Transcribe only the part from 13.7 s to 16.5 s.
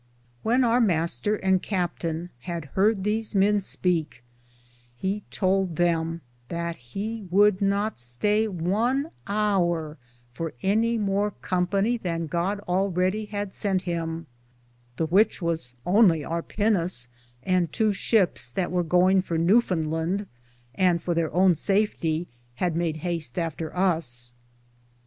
him, the which was only our